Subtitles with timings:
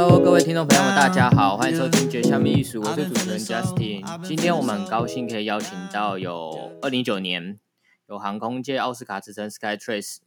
[0.00, 4.22] Hello，各位听众朋友们，大家好，欢迎收听《绝笑秘书》，我是主持人 Justin。
[4.22, 7.58] 今天我们很高兴可以邀请到有二零一九年
[8.06, 10.18] 有航空界奥斯卡之称 Skytrace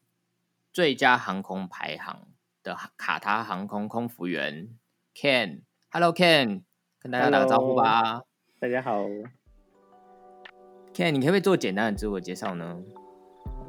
[0.74, 2.28] 最佳航空排行
[2.62, 4.68] 的卡塔航空空服员
[5.16, 5.62] Ken。
[5.90, 6.64] Hello Ken，
[7.00, 8.24] 跟大家打个招呼吧。
[8.60, 9.06] 大家好
[10.94, 12.82] ，Ken，你可不可以做简单的自我介绍呢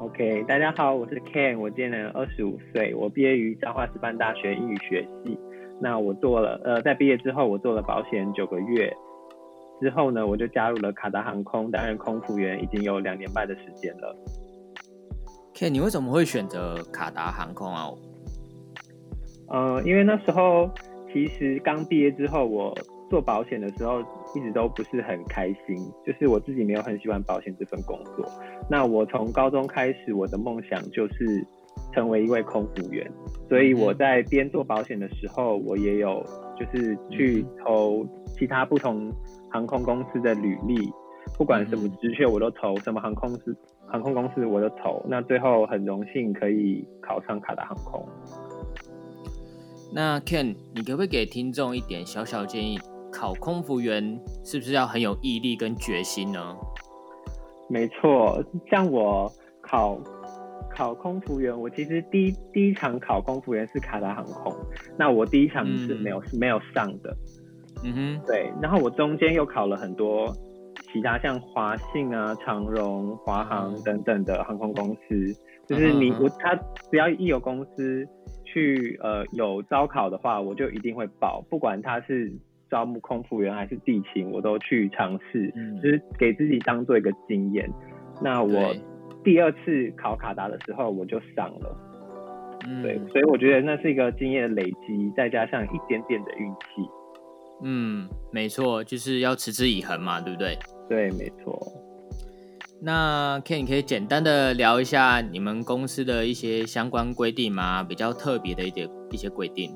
[0.00, 5.38] ？OK，大家好，我是 Ken，我今年二十五岁，我毕业于彰化师范大学英语学系。
[5.82, 8.96] 那我做了，呃，在毕业之后，我做了保险九个月，
[9.80, 14.16] 之后呢，我就加入了卡达航空，担任空服员，已经有两年半的时间了。
[15.54, 17.90] K，你为什么会选择卡达航空啊？
[19.48, 20.70] 呃，因为那时候
[21.12, 22.72] 其实刚毕业之后，我
[23.10, 24.00] 做保险的时候
[24.36, 28.24] 一直都不是很开心，就是我自己没有很喜欢保险这份工作。
[28.70, 31.44] 那我从高中开始，我的梦想就是。
[31.94, 33.10] 成为一位空服员，
[33.48, 36.24] 所以我在边做保险的时候，我也有
[36.58, 38.06] 就是去投
[38.38, 39.12] 其他不同
[39.50, 40.90] 航空公司的履历，
[41.36, 45.04] 不管什么职缺我都投，什么航空司航空公司我都投。
[45.08, 48.06] 那最后很荣幸可以考上卡达航空。
[49.94, 52.78] 那 Ken，你可不可以给听众一点小小建议？
[53.12, 56.56] 考空服员是不是要很有毅力跟决心呢？
[57.68, 59.98] 没错，像我考。
[60.70, 64.54] 考空服员，我其实第一第一场考空服员是卡达航空，
[64.98, 67.16] 那我第一场是没有没有上的，
[67.84, 70.34] 嗯哼，对，然后我中间又考了很多
[70.92, 75.34] 其他像华信啊、长荣、华航等等的航空公司，
[75.66, 76.54] 就是你我他
[76.90, 78.06] 只要一有公司
[78.44, 82.32] 去呃有招考的话，我就一定会报，不管他是
[82.70, 85.50] 招募空服员还是地勤，我都去尝试，
[85.82, 87.70] 就是给自己当做一个经验。
[88.22, 88.74] 那我。
[89.24, 91.76] 第二次考卡达的时候，我就上了，
[92.82, 96.66] 对，所以我觉得那是一个经验的累积，再加上一点点的运气。
[97.64, 100.58] 嗯，没错，就是要持之以恒嘛，对不对？
[100.88, 101.58] 对，没错。
[102.84, 107.84] 那 Ken，你可以简单的聊一下你们公司的一些相关规定吗？
[107.84, 109.70] 比较特别的一点一些规定。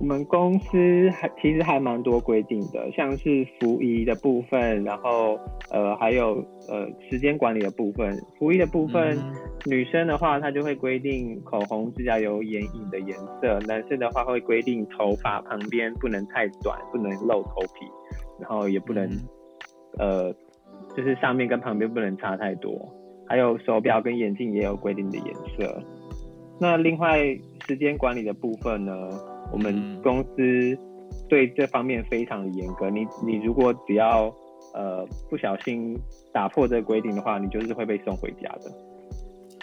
[0.00, 5.38] 我们公司还其实还蛮多规定的，像是服仪的部分，然后
[5.70, 8.10] 呃还有呃时间管理的部分。
[8.38, 9.16] 服仪的部分，
[9.66, 17.86] 女生的话，她就会规定口红、指甲油、眼影的颜色；男生的话会规定头发旁边不能太短，不能露头皮，
[18.40, 19.08] 然后也不能
[19.98, 20.32] 呃
[20.96, 22.72] 就是上面跟旁边不能差太多。
[23.28, 25.80] 还有手表跟眼镜也有规定的颜色。
[26.58, 27.18] 那另外
[27.66, 28.92] 时间管理的部分呢？
[29.52, 30.78] 我们公司
[31.28, 32.88] 对这方面非常的严格。
[32.90, 34.34] 你你如果只要
[34.74, 35.96] 呃不小心
[36.32, 38.70] 打破这个规定的话，你就是会被送回家的。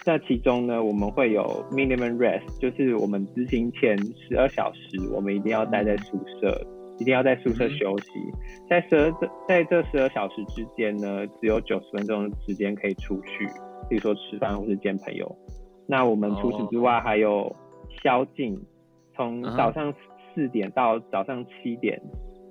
[0.05, 6.65] 那其中呢，我们会有 minimum rest，就是我们执行前十二小时，我们一定要待在宿舍，
[6.99, 8.05] 一定要在宿舍休息。
[8.69, 13.45] 在十二这在这十二小时之间呢，只有九十分钟的时间可以出去，
[13.89, 15.35] 比如说吃饭或是见朋友。
[15.85, 17.53] 那我们除此之外还有
[18.03, 18.59] 宵禁。
[19.19, 19.93] 从早上
[20.33, 22.01] 四点到早上七点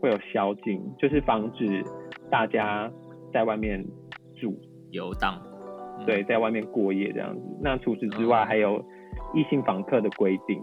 [0.03, 1.83] 会有宵禁，就是防止
[2.31, 2.93] 大家
[3.33, 3.83] 在外面
[4.37, 4.55] 住。
[4.91, 5.39] 游荡，
[6.07, 7.43] 对，在外面过夜这样子。
[7.63, 8.85] 那除此之外，还有
[9.35, 10.63] 异性访客的规定，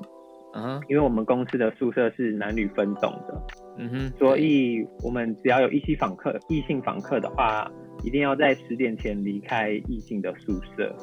[0.55, 7.71] 嗯，因为我们公司的宿舍是男女分栋的，嗯哼，所以我们只要有异性访客，异性访客的话，
[8.03, 10.95] 一定要在十点前离开异性的宿舍。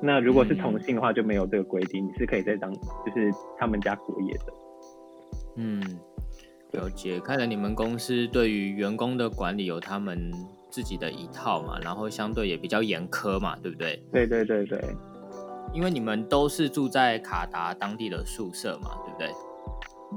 [0.00, 4.52] 那如果是同性的话，就没有这个规定，你是可以在当就是他们家过夜的。
[5.56, 5.80] 嗯，
[6.72, 7.18] 了解。
[7.20, 10.30] 看来你们公司对于员工的管理有他们
[10.70, 14.02] 自己的一套嘛，然后相对也比较严苛嘛，对不对？
[14.12, 14.80] 对对对对。
[15.74, 19.28] 因为你们都是住在卡达当地的宿舍嘛，对不对？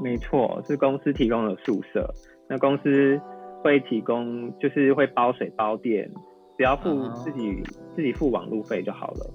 [0.02, 2.10] 没错，是公司提供的宿舍。
[2.48, 3.20] 那公司
[3.64, 6.10] 会提供，就是会包水包电，
[6.58, 7.62] 只要付自己
[7.96, 9.34] 自己付网路费就好了。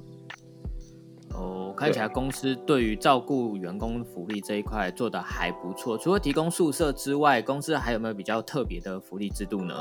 [1.37, 5.97] 哦，看起来公司对于照顾员工福利这一块做的还不错。
[5.99, 9.75] 除了提供宿舍之外，公司还有没有比较特别的福利制度呢？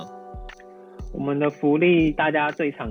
[1.13, 2.89] 我们的福利大家最常、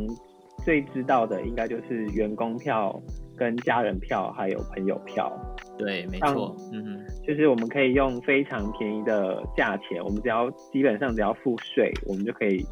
[0.65, 2.99] 最知道的，应该就是员工票、
[3.37, 5.31] 跟家人票，还有朋友票。
[5.77, 12.65] 对，没错，嗯，就是我们可以用非常便宜的价钱，我们只要基本上只要付税，我们就可以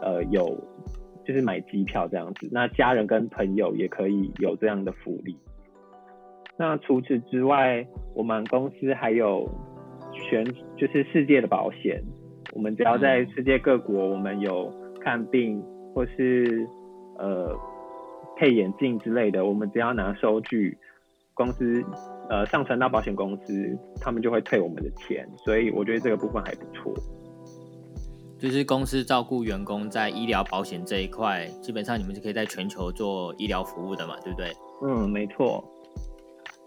[0.00, 0.56] 呃有。
[1.24, 5.36] 就是买机票这样子，那家人跟朋友也可以有这样的福利。
[6.56, 9.48] 那除此之外，我们公司还有
[10.12, 10.44] 全
[10.76, 12.02] 就是世界的保险。
[12.52, 14.70] 我们只要在世界各国，我们有
[15.00, 15.62] 看病
[15.94, 16.66] 或是
[17.18, 17.56] 呃
[18.36, 20.76] 配眼镜之类的，我们只要拿收据，
[21.32, 21.82] 公司
[22.28, 26.92] 呃上传到保险公司，他们就会退我们的钱，所以我觉得这个部分还不错。
[28.42, 34.52] 就是公司照顾员工在医疗保险这一块，基本上你们是可以在全球做医疗服务的嘛，对不对？
[34.82, 35.62] 嗯，没错。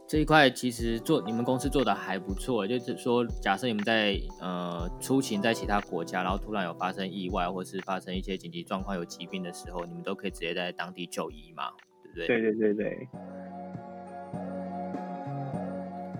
[0.08, 12.28] 这一块其实做你们公司做的还不错，就是说，假设你们在呃出行在其他国家，然后突然有发生意外，或是发生一些紧急状况、有疾病的时候，你们都可以直接在当地就医嘛，对不对？
[12.28, 13.08] 对对对对。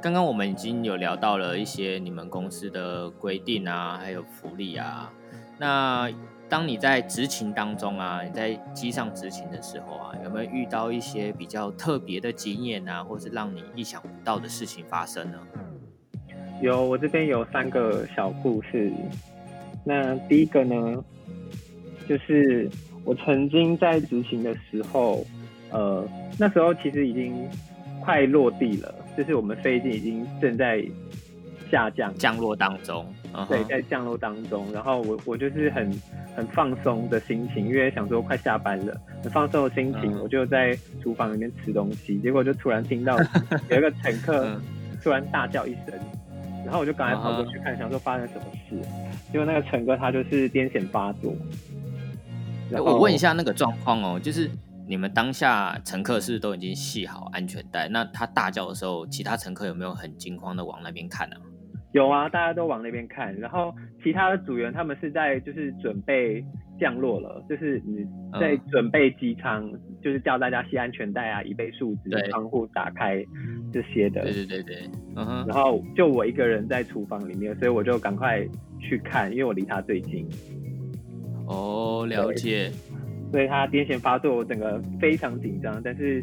[0.02, 5.14] 刚刚我们已经有聊到了一些你们公司的规定啊，还有福利啊。
[5.58, 6.10] 那
[6.48, 15.40] 当你在执勤当中啊，你在机上执勤的时候啊，有没有遇到一些比较特别的经验啊，或是让你意想不到的事情发生呢？
[16.62, 18.92] 有，我这边有三个小故事。
[19.84, 21.04] 那第一个呢，
[22.08, 22.70] 就是
[23.04, 25.26] 我曾经在执勤的时候，
[25.72, 26.08] 呃，
[26.38, 27.48] 那时候其实已经
[28.02, 30.84] 快落地了，就是我们飞机已经正在
[31.72, 33.06] 下降降落当中。
[33.50, 35.92] 对，在降落当中，然后我我就是很
[36.36, 43.18] 很放松的心情，因为想说快下班了，很放松的心情，我就在厨房里面吃东西，结果就突然听到
[43.70, 44.60] 有一个乘客
[45.04, 45.94] 突然大叫一声，
[46.64, 48.80] 然后我就赶快跑过去看，想说发生什么事，
[49.32, 51.34] 结果那个乘客他就是癫痫发作。
[52.72, 54.50] 我问一下那个状况哦，就是
[54.88, 61.36] 你们当下乘客是都已经系好安全带，那他大叫的时候，其他乘客有没有很惊慌的往那边看呢？
[61.96, 66.44] 有啊，大家都往那边看，然后其他的组员他们是在就是准备
[66.78, 68.06] 降落了，就是你
[68.38, 69.72] 在准备机舱，
[70.04, 73.24] 就是叫大家系安全带啊，椅背竖直，窗户打开
[73.72, 74.24] 这些的。
[74.24, 75.46] 对对对对，嗯哼。
[75.48, 78.46] 然后就我一个人在厨房里面，所以我就赶快
[78.78, 80.28] 去看，因为我离他最近。
[81.48, 82.70] 哦，了解。
[83.32, 86.22] 所以他癫痫发作，我整个非常紧张，但是。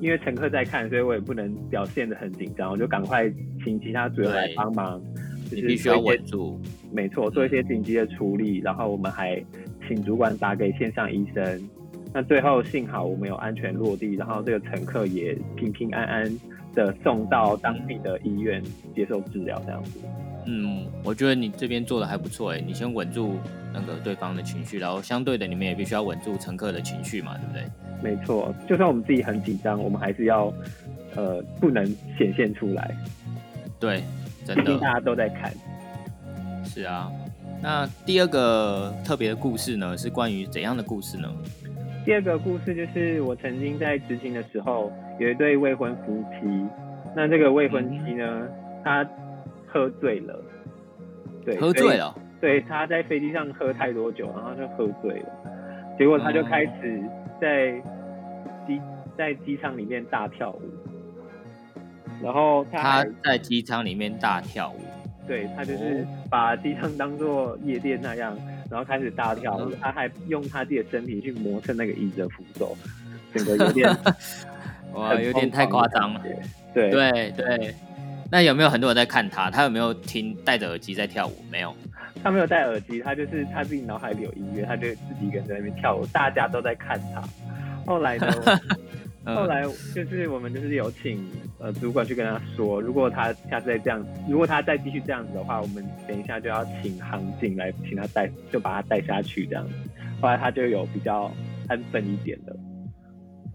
[0.00, 3.28] 因为乘客在看，所以我也不能表现的很紧张，我就赶快
[3.64, 5.02] 请其他组员来帮忙，
[5.50, 6.60] 就是必须要稳住。
[6.92, 9.42] 没错，做一些紧急的处理，然后我们还
[9.86, 11.68] 请主管打给线上医生。
[12.14, 16.38] 那最后幸好我们有安全落地，然后这个乘客也平平安安
[16.74, 18.62] 的送到当地的医院
[18.94, 20.00] 接受治疗，这样子。
[20.46, 23.34] 嗯，我觉得你这边做的还不错哎，你先稳住
[23.74, 27.64] 那个对方的情绪，然后相对的你们也必须要稳住乘客的情绪嘛，对不对？
[28.02, 30.52] 没错，就算我们自己很紧张，我们还是要
[31.14, 31.84] 呃不能
[32.16, 32.90] 显现出来。
[33.80, 34.02] 对，
[34.44, 35.52] 真的，大家都在看。
[36.64, 37.10] 是啊，
[37.62, 41.28] 那第二个特别的故事呢，是关于怎样的故事呢？
[42.04, 46.66] 第二个故事就是我曾经在执行的时候，有一对未婚夫妻，
[47.14, 48.48] 那这个未婚妻呢，
[48.84, 49.06] 他。
[49.70, 50.34] 喝醉了，
[51.44, 55.28] 对，喝醉了，对，他在飞机上喝太多酒，然后就喝醉了，
[55.98, 57.02] 结果他就开始
[57.40, 57.72] 在
[58.66, 58.80] 机
[59.16, 60.62] 在机舱里面大跳舞，
[62.22, 64.80] 然后他在机舱里面大跳舞，
[65.26, 68.36] 对他就是把机舱当做夜店那样，
[68.70, 72.76] 然后开始大跳舞，他还用他自己的身体去磨蹭那个椅子的扶手，
[73.34, 73.96] 整个有点
[74.94, 76.22] 哇，有点太夸张了，
[76.74, 76.90] 对。
[76.90, 77.74] 对对。
[78.30, 79.50] 那有没有很多人在看他？
[79.50, 81.32] 他有没有听戴着耳机在跳舞？
[81.50, 81.74] 没有，
[82.22, 87.22] 他没有戴耳机，他就是他自己脑海里有音乐，他就自己一个人在那边跳舞，大家都在看他。
[87.86, 88.26] 后来呢？
[89.24, 89.62] 后来
[89.94, 91.22] 就是我们就是有请
[91.58, 99.74] 呃主管去跟他说，如果他下次再这样，如果他再继续这样子的话，我们等一下就要请航警来请他带，就把他带下去这样子。
[100.22, 101.30] 后来他就有比较
[101.68, 102.56] 安分一点的。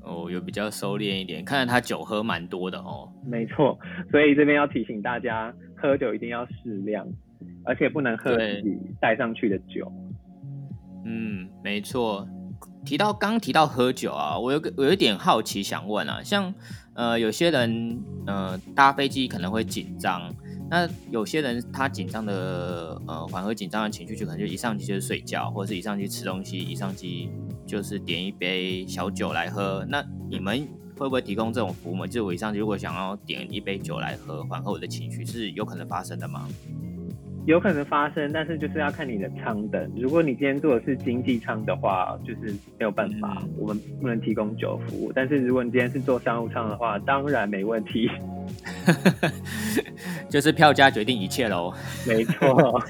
[0.03, 3.09] 哦，有比较收敛一点，看来他酒喝蛮多的哦。
[3.25, 3.79] 没错，
[4.11, 7.07] 所以这边要提醒大家，喝酒一定要适量，
[7.63, 9.91] 而且不能喝自己带上去的酒。
[11.05, 12.27] 嗯，没错。
[12.85, 16.53] 提到刚提到喝酒啊，我有个我有点好奇想问啊，像
[16.95, 20.33] 呃有些人呃搭飞机可能会紧张。
[20.69, 27.29] 那有些人他紧张的呃缓和紧张的情绪，就可能就一上机就是睡觉，或者是一上机吃东西，一上机
[27.65, 29.85] 就是点一杯小酒来喝。
[29.87, 30.67] 那你们
[30.97, 32.05] 会不会提供这种服务？
[32.05, 36.49] 就是我一上机如果想要点一杯酒来喝，缓和我的情绪，是有可能发生的吗？
[37.45, 39.91] 有可能发生，但是就是要看你的舱等。
[39.97, 45.11] 如果你今天坐的是经济舱的话，就是没有办法，我们不能提供酒服务。
[45.13, 48.09] 但是如果你今天是坐商务舱的话，当然没问题。
[50.29, 51.73] 就是票价决定一切喽。
[52.07, 52.81] 没错。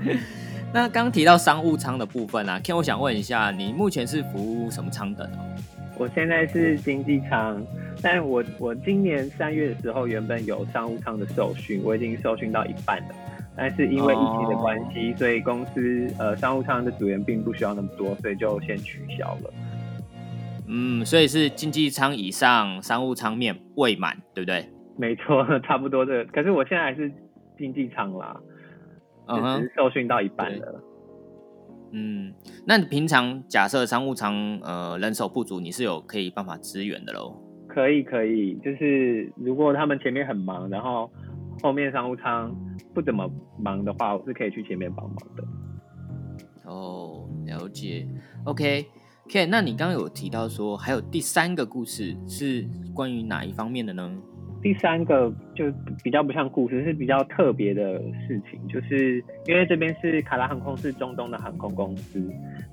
[0.74, 5.38] 那刚提到商务舱的部分啊，Ken，我想问一下，你目前是服务什么舱等哦？
[5.98, 7.62] 我现在是经济舱，
[8.02, 13.14] 但我我今年三月的时候原本有商务舱的受训，我已经受训到一半了。
[13.56, 19.52] 但是因为疫情的关系，所以公司呃商务舱的组员并不需要那么多，所以就先取消了。
[20.68, 24.66] 嗯，所以是经济舱以上，商务舱面未满，对不对？
[24.96, 26.24] 没错，差不多的。
[26.26, 27.12] 可是我现在还是
[27.58, 28.40] 经济舱啦，
[29.28, 30.82] 就是受训到一半了。
[31.92, 32.32] 嗯，
[32.66, 37.36] 那你平常假设商务舱呃人手不足，你是有可以办法支援的喽？
[37.68, 41.10] 可以可以，就是如果他们前面很忙，然后
[41.60, 42.54] 后面商务舱
[42.94, 43.28] 不怎么
[43.58, 45.44] 忙的话，我是可以去前面帮忙的。
[46.64, 48.06] 哦，了解。
[48.44, 54.10] OK，Ken，那你刚刚有提到说还有第三个故事是关于哪一方面的呢？
[54.62, 55.64] 第三个就
[56.04, 62.24] 比较不像故事，是比较特别的事情，就是因为这边是卡拉航空是中东的航空公司，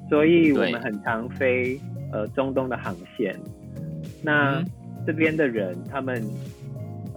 [0.08, 1.82] 所以我们很常飞
[2.14, 3.36] 呃中东的航线。
[4.24, 4.64] 那
[5.08, 6.24] 这边的人，他们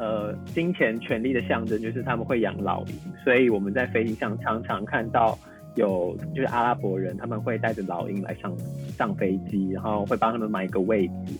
[0.02, 5.38] 呃金钱权力的象征就是他们会养老鹰，所以我们在飞机上常常看到
[5.76, 8.52] 有就是阿拉伯人，他们会带着老鹰来上
[8.98, 11.34] 上飞机，然后会帮他们买一个位置。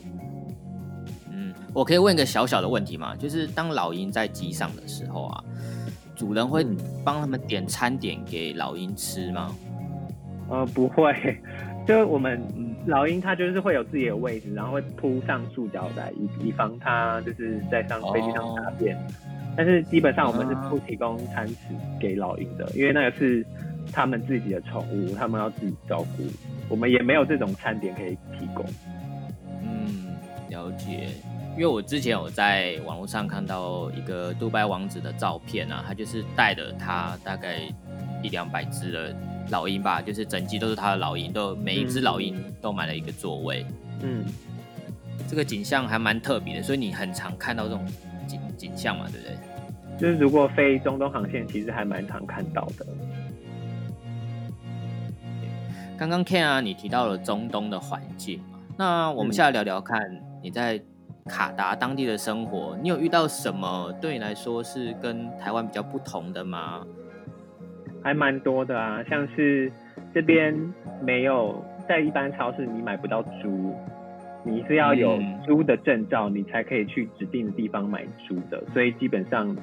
[1.32, 3.16] 嗯我可以问一个小小的问题吗？
[3.16, 5.42] 就是当老鹰在机上的时候啊，
[6.14, 6.64] 主人会
[7.04, 9.52] 帮他们点餐点给老鹰吃吗？
[10.48, 11.12] 呃，不会，
[11.84, 12.40] 就我们
[12.86, 18.98] 老鹰它就是会有自己的位置，然后会铺上塑胶袋，以以防它就是在上飞机上大便。
[19.56, 21.56] 但是基本上我们是不提供餐食
[22.00, 23.44] 给老鹰的，因为那个是
[23.92, 26.24] 他们自己的宠物，他们要自己照顾。
[26.68, 28.64] 我们也没有这种餐点可以提供。
[29.62, 30.16] 嗯，
[30.48, 31.08] 了解。
[31.54, 37.58] 因为我之前有在网络上看到一个杜拜王子的照片啊，他就是带着他大概
[38.22, 39.16] 一两百只的
[39.50, 43.66] 老鹰吧，就是整机都是他的老鹰，都每一只老鹰都买了一个座位。
[44.02, 44.24] 嗯，
[45.28, 47.86] 这个景象还蛮特别的，所以你很常看到这种
[48.26, 49.36] 景景象嘛，对不对？
[49.98, 52.86] 就是如果飞中东航线，其实还蛮常看到的。
[55.98, 60.00] 刚刚 Ken 啊，你提到了中东的环境嘛，那我们现在聊聊看
[60.42, 60.82] 你在。
[61.26, 66.84] 卡达当地的生活，你有遇到什么对你来说是跟台湾比较不同的吗？
[68.02, 69.70] 还蛮多的啊，像是
[70.12, 70.54] 这边
[71.02, 73.74] 没有在一般超市你买不到猪，
[74.44, 78.62] 你是要有猪的证照，你才可以去指定的地方买猪的。
[78.72, 79.56] 所以基本上，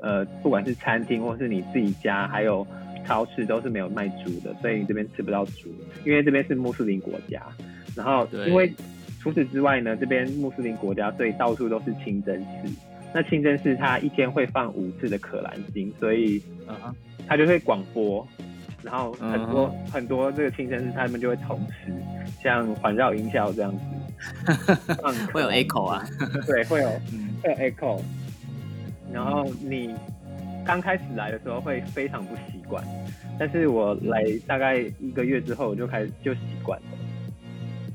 [0.00, 2.66] 呃，不管是餐厅或是你自己家，还有
[3.06, 5.68] 超市都是没有卖猪的，所以你这边吃不到猪，
[6.04, 7.42] 因为这边是穆斯林国家。
[7.96, 8.72] 然后因为
[9.20, 12.93] 除此之外呢，这边穆斯林国家，所以到处都是清真寺。
[13.14, 16.42] 那清真寺它一天会放五次的可兰经，所以
[17.28, 18.26] 它就会广播，
[18.82, 21.94] 然后很多很多这个清真寺他们就会同时
[22.42, 24.74] 像环绕音效这样子，
[25.32, 26.04] 会有 echo 啊，
[26.44, 26.88] 对，会有
[27.40, 28.02] 会有 echo。
[29.12, 29.94] 然后你
[30.66, 32.84] 刚开始来的时候会非常不习惯，
[33.38, 36.86] 但是我来大概一个月之后，我就开始就习惯了。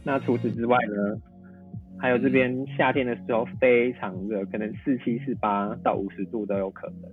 [0.01, 1.19] 那除此之外呢？
[1.99, 7.11] 还有这边夏天的时候非常热，可能四七四八到五十度都有可能。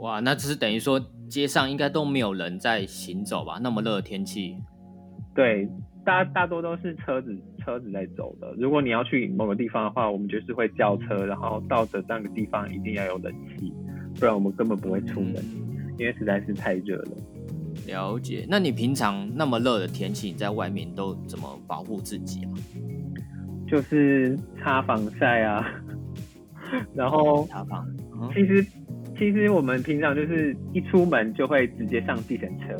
[0.00, 3.58] 哇，那只是等于说街上应该都没有人在行走吧？
[3.62, 4.56] 那么热的天气。
[5.34, 5.68] 对，
[6.04, 8.54] 大大多都是车子车子在走的。
[8.58, 13.72] 如果你要去某个地方的话，我们就是会叫车，然后到的那个地方一定要有冷气，
[14.18, 15.34] 不然我们根本不会出门，
[15.98, 17.10] 因为实在是太热了。
[17.86, 22.50] 了解，那你平常那么热的天气，你在外面都怎么保护自己啊？
[23.66, 25.68] 就是擦防晒啊，
[26.94, 27.86] 然后擦防。
[28.34, 28.64] 其实
[29.18, 32.76] 其实我们平常就是一出门就会直接上计程车，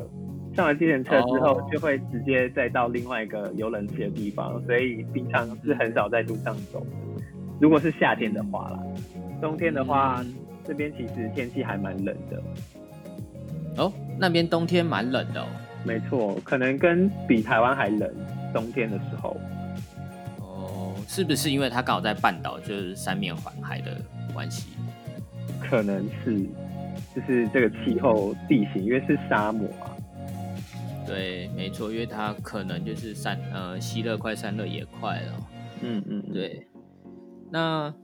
[0.54, 6.84] 上了计程车之后就会直接再到另外一个有冷气的地方，所以平常是很少在路上走。
[7.60, 8.78] 如果是夏天的话啦，
[9.40, 10.24] 冬天的话，
[10.64, 12.42] 这边其实天气还蛮冷的。
[13.76, 15.46] 哦，那边冬天蛮冷的哦。
[15.84, 18.10] 没错，可能跟比台湾还冷，
[18.52, 19.36] 冬天的时候。
[21.14, 23.96] 哦，是不是因为它刚好在半岛，就是三面环海的
[24.32, 24.70] 关系？
[25.60, 26.42] 可能是，
[27.14, 29.94] 就是这个气候地形，因为是沙漠啊。
[31.06, 35.32] 对，没错，因为它可能就是散呃，吸热快，散热也快了。
[35.82, 36.66] 嗯嗯，对。
[37.52, 37.94] 那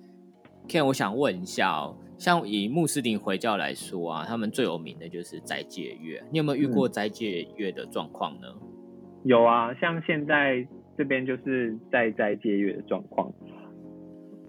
[0.69, 1.97] Ken，我想问一下哦。
[2.17, 6.23] 像以穆斯林回教来说啊，他们最有名的就是斋戒月。
[6.31, 8.47] 你有没有遇过斋戒月的状况呢？
[9.25, 10.67] 有啊，像现在
[11.00, 13.33] 这边就是在斋戒月的状况。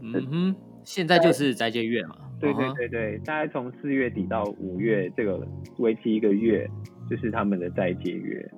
[0.02, 2.18] 嗯哼，现在就是斋戒月嘛。
[2.42, 6.70] 对对对对，大概从四月底到五月这个为期一个月，
[7.10, 8.52] 就是他们的斋戒月。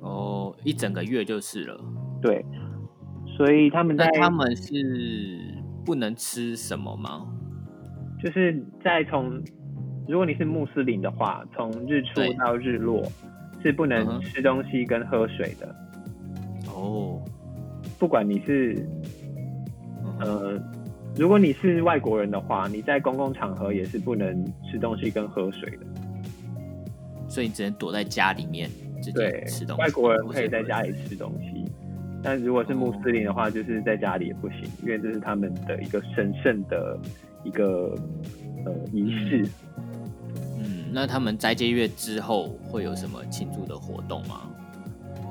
[0.00, 1.78] 哦，一整个月就是了。
[2.22, 2.42] 对，
[3.36, 4.74] 所以他们在他们是
[5.84, 7.28] 不能吃什么吗？
[8.24, 9.38] 就是在从，
[10.08, 13.02] 如果你是穆斯林的话，从日出到日落
[13.62, 15.76] 是不能吃东西跟喝水的。
[16.82, 17.22] 哦，
[17.98, 18.86] 不管你是
[20.20, 20.60] 呃
[21.14, 25.86] 如果你是外国人的话，你在公共场合也是不能吃东西跟喝水的。
[27.28, 28.68] 所以你只能躲在家里面
[29.02, 29.82] 直接吃东西。
[29.82, 31.64] 外国人可以在家里吃东西，
[32.22, 36.98] 但如果是穆斯林的话，就是在家里也不行，因为这是他们的一个神圣的
[37.44, 37.94] 一个
[38.66, 39.48] 呃仪式。
[40.58, 44.42] 嗯，那他们斋戒月之后会有什么庆祝的活动吗？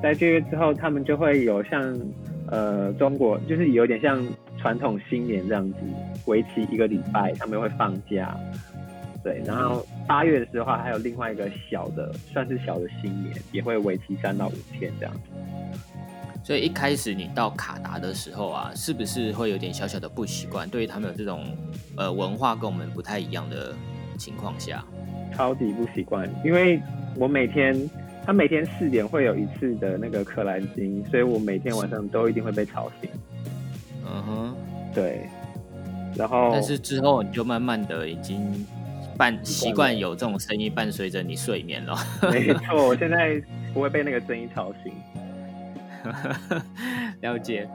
[0.02, 2.00] 斋戒月之后，他们就会有像
[2.48, 4.26] 呃中国，就是有点像
[4.58, 5.78] 传统新年这样子，
[6.26, 8.36] 为期一个礼拜，他们会放假。
[9.24, 15.14] 对，然后八月的时候还有另外一个小的，算是小的新年，也会为期三到五天这样。
[16.44, 20.68] 所以一开始你到卡达的时候啊，是不是会有点小小的不习惯？
[20.68, 21.46] 对于他们有这种
[21.96, 23.76] 呃文化跟我们不太一样的
[24.18, 24.84] 情况下，
[25.32, 26.82] 超级不习惯，因为
[27.16, 27.76] 我每天
[28.26, 33.10] 他每天四点会有一次的那个克兰经，所以我每天晚上都一定会被吵醒。
[34.06, 34.56] 嗯哼，
[34.94, 35.22] 对，
[36.16, 38.66] 然后但是之后你就慢慢的已经。
[39.18, 41.96] 伴习惯有这种声音伴随着你睡眠了。
[42.32, 43.40] 没错，我现在
[43.72, 44.92] 不会被那个声音吵醒。
[47.22, 47.70] 了解。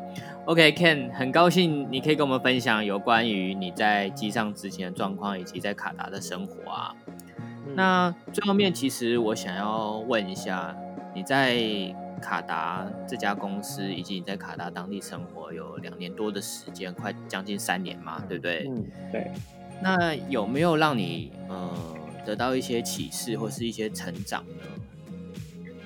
[0.47, 6.93] OK，Ken，很高兴你可以跟我们分享有关于你在机上执勤的状况，以及在卡达的生活啊。
[7.77, 10.75] 那最后面，其实我想要问一下，
[11.15, 11.59] 你在
[12.23, 18.67] 卡达这家公司，以及你在卡达当地生活有两年多的时间，快将近三年嘛，对不对？
[18.67, 19.31] 嗯，对。
[19.83, 21.71] 那有没有让你呃
[22.25, 24.65] 得到一些启示或是一些成长呢？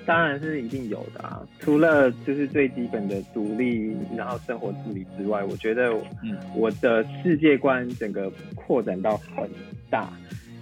[0.05, 1.45] 当然是一定有的啊！
[1.59, 5.91] 除了就是最基本的独立，然后生活自理之外，我觉得
[6.23, 9.49] 嗯我的世界观整个扩展到很
[9.89, 10.09] 大。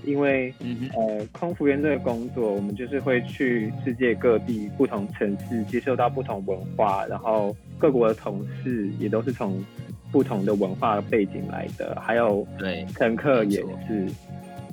[0.04, 0.54] 因为
[0.96, 9.64] 呃，空服员这个工作，我们就是会去世界各地不同城市，接受到不同文化，然后各国的同事也都是从。
[10.12, 14.08] 不同的文化背景来的，还有对乘客也是，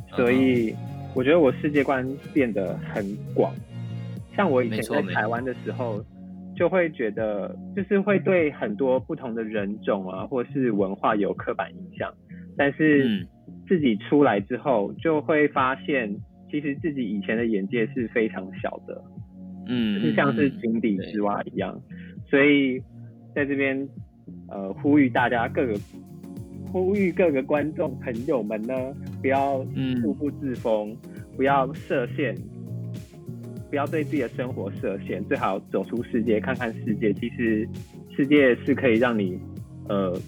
[0.09, 0.75] 所以
[1.15, 3.53] 我觉得我世界观变得很广。
[4.35, 6.03] 像我以前在台湾的时候，
[6.57, 12.11] 就会觉得就是会对很多不同的人种啊，或是文化有刻板印象。
[12.57, 13.29] 但是
[13.69, 16.15] 自己出来之后，就会发现
[16.51, 19.05] 其实自己以前的眼界是非常小的，
[19.69, 21.81] 嗯，就像是井底之蛙一样。
[22.29, 22.81] 所以
[23.35, 23.89] 在这边。
[24.49, 25.79] 呃，呼吁大家各个，
[26.73, 28.75] 呼吁各个观众朋友们呢，
[29.21, 29.59] 不要
[30.03, 30.97] 固步自封，
[31.37, 32.35] 不要设限，
[33.71, 37.13] 不要对自己的生活设限，最好走出世界，看看世界。
[37.13, 37.69] 其实
[38.17, 39.39] 世界是可以让你
[39.89, 40.19] 呃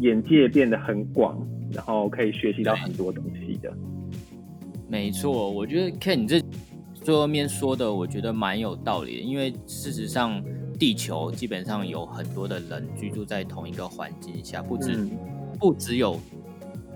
[0.00, 1.38] 眼界变得很广，
[1.74, 3.72] 然后可以学习到很多东西的。
[4.88, 6.40] 没错，我觉得看你这
[6.94, 10.42] 最后面说的，我觉得蛮有道理的，因为事实上。
[10.76, 15.08] 地球基本上有很多的人居住在同一个环境下，不止
[15.56, 16.18] 不只有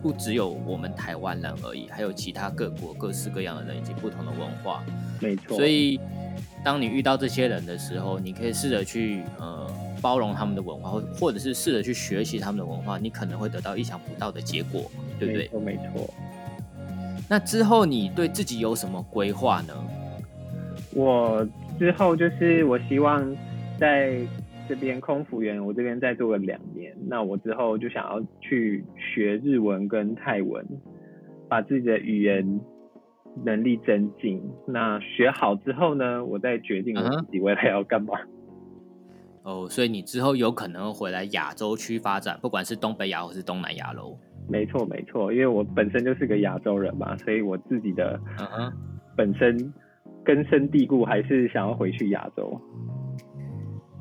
[0.03, 4.85] 不只有我们台湾人而已，还有其他各国各式各样的人以及不同的文化。
[5.21, 5.57] 没错。
[5.57, 5.99] 所以，
[6.65, 15.51] 当你遇到这些人的时候，你可以试着去呃包容他们的文化，或或者是试着去学习他们的文化，你可能会得到意想不到的结果，对不对？
[15.61, 16.09] 没错。
[17.29, 19.75] 那之后你对自己有什么规划呢？
[20.95, 21.47] 我
[21.79, 23.37] 之后就是我希望。
[23.81, 24.19] 在
[24.69, 30.67] 这边空服员，我这边再做个两年，那我之后就想要去学日文跟泰文，
[31.49, 32.61] 把自己的语言
[33.45, 34.43] 能力增进。
[34.67, 38.19] 那学好之后呢，我再决定我自己未来要干嘛。
[39.49, 44.15] 哦，所以你之后有可能回来亚洲区发展，不管是东北亚或是东南亚喽。
[44.47, 48.21] 没错，没错，因为我本身就是个亚洲人嘛，所以我自己的
[49.17, 49.73] 本身
[50.23, 52.61] 根深蒂固，还是想要回去亚洲。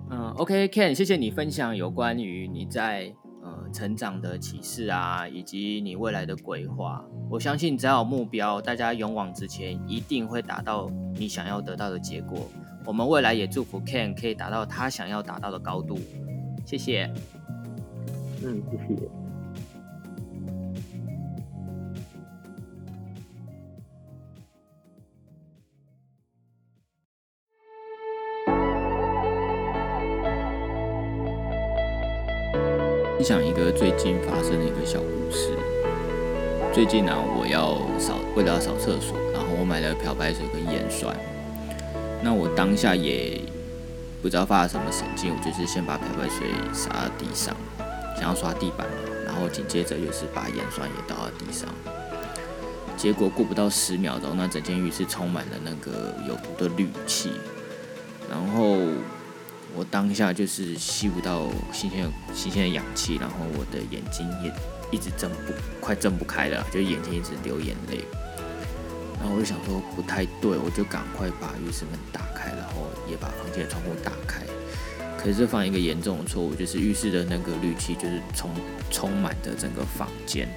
[0.10, 7.06] 嗯，OK，Ken，谢谢你分享有关于你在呃成长的启示啊，以及你未来的规划。
[7.30, 12.50] 我相信只要有目标，大家勇往直前，一定会达到你想要得到的结果。
[12.88, 16.00] 我们未来也祝福 Ken 可以达到他想要达到的高度。
[16.66, 17.12] 谢谢。
[18.42, 19.10] 嗯，谢谢。
[33.18, 35.52] 分享一个最近发生的一个小故事。
[36.74, 41.14] 最近呢，我要扫，为了要扫厕所，然后我买了漂白水跟盐酸。
[42.24, 43.40] 那我当下也
[44.22, 47.56] 不知道发了什么神经，我就是先把漂白水洒到地上，
[48.16, 48.94] 想要刷地板嘛，
[49.26, 51.70] 然后紧接着又是把盐酸也倒到地上。
[52.98, 57.32] 结果过不到十秒钟，那整间浴室充满了那个有毒的氯气。
[58.30, 58.78] 然后
[59.76, 64.52] 我当下就是吸不到新鲜新鲜的氧气，然后我的眼睛也
[64.90, 68.04] 一直睁不快睁不开了，就眼睛一直流眼泪。
[69.20, 74.44] 然后我就想说不太对，我就赶快把浴室门打开，然后也把房间的窗户打开。
[75.18, 78.52] 可是犯一个严重的错误，就是浴室的那个氯气就是充
[78.92, 80.48] 充满着整个房间，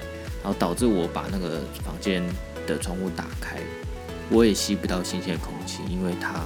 [0.42, 2.22] 然后导致我把那个房间
[2.66, 3.56] 的窗户打开，
[4.28, 6.44] 我也吸不到新鲜空气，因为它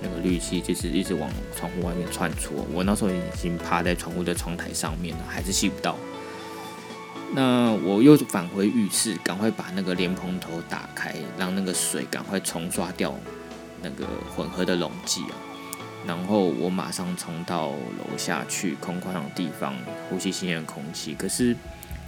[0.00, 2.64] 那个氯气就是一直往窗户外面窜出。
[2.72, 5.98] 我那时候已经趴在窗户的窗台上面了，还是吸不到。
[7.32, 13.14] 那我又返回浴室，赶快把那个莲蓬头打开，让那个水赶快冲刷掉
[13.82, 15.34] 那个混合的溶剂啊。
[16.06, 19.76] 然后我马上冲到楼下去空旷的地方
[20.08, 21.54] 呼吸新鲜空气，可是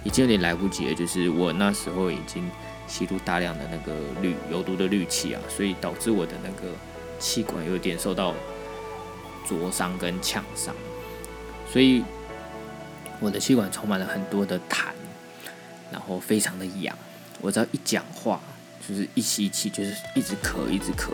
[0.03, 2.49] 已经有点来不及了，就是我那时候已经
[2.85, 6.73] 吸入大量的那个氯有毒的氯气啊，所以导致我的那个
[7.17, 8.33] 气管有点受到
[9.47, 10.75] 灼伤跟呛伤，
[11.71, 12.03] 所以
[13.21, 14.87] 我的气管充满了很多的痰。
[15.91, 16.97] 然后非常的痒，
[17.41, 18.39] 我只要一讲话，
[18.87, 21.11] 就是一吸气，就是一直咳，一直咳，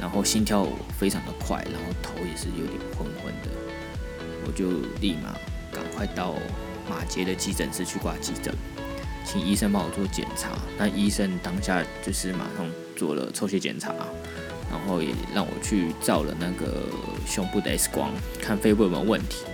[0.00, 0.66] 然后心跳
[0.98, 3.50] 非常的快，然后头也是有点昏昏的，
[4.46, 5.34] 我就立马
[5.72, 6.34] 赶快到
[6.88, 8.54] 马杰的急诊室去挂急诊，
[9.24, 10.50] 请医生帮我做检查。
[10.78, 13.94] 那医生当下就是马上做了抽血检查，
[14.70, 16.88] 然后也让我去照了那个
[17.26, 18.10] 胸部的 X 光，
[18.40, 19.44] 看肺部有没有问题。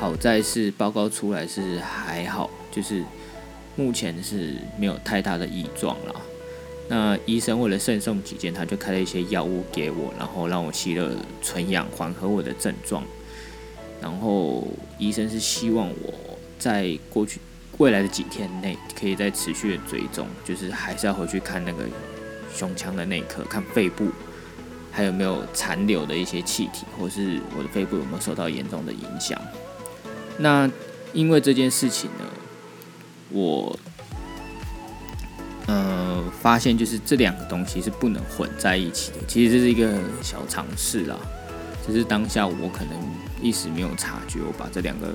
[0.00, 2.48] 好在是报告出来是还好，
[2.78, 3.04] 就是。
[3.78, 6.20] 目前是没有太大的异状了。
[6.88, 13.04] 那医生为了慎重起见，他就开了一些药物给我，然后让我吸了纯氧，缓和我的症状。
[14.02, 14.66] 然后
[14.98, 17.38] 医生是希望我在过去
[17.76, 21.84] 未来的几天内，可以再持续的追踪，就是还是要回去看那个
[22.52, 24.08] 胸腔的内科，看肺部
[24.90, 29.40] 还有没有残留的一些气体，或是我的肺部有没有受到严重的影响。
[30.36, 30.68] 那
[31.12, 32.24] 因为这件事情呢？
[33.30, 33.78] 我，
[35.66, 39.18] 呃，发现就是这两个东西是不能混在一起的。
[39.26, 41.16] 其实这是一个小尝试啦，
[41.86, 42.96] 只是当下我可能
[43.42, 45.08] 一时没有察觉，我把这两个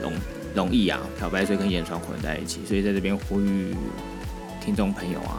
[0.00, 0.12] 容
[0.54, 2.60] 容易啊，漂白水跟盐酸混在一起。
[2.64, 3.74] 所以在这边呼吁
[4.64, 5.38] 听众朋友啊，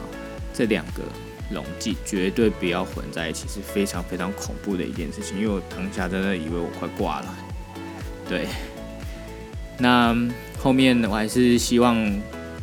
[0.52, 1.02] 这两个
[1.50, 5.40] 溶剂绝对不要混在一起，是非常非常恐怖的一件事情。
[5.40, 7.34] 因为我当下真的以为我快挂了，
[8.28, 8.46] 对，
[9.78, 10.14] 那。
[10.64, 11.94] 后面我还是希望，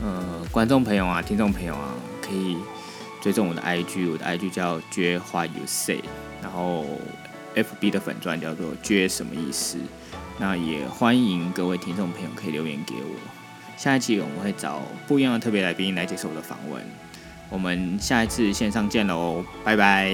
[0.02, 2.58] 呃，观众朋友啊，听众朋友啊，可以
[3.22, 6.00] 追踪我的 IG，我的 IG 叫 j 话 you say
[6.42, 6.84] 然后
[7.54, 9.78] FB 的粉钻叫做 j 什么意思？
[10.40, 13.20] 那也欢迎各位听众朋友可以留言给我。
[13.78, 16.82] 下一期我们会找不一样的特别来宾来接受我的访问。
[17.52, 20.12] 我们下一次线上见喽，拜拜。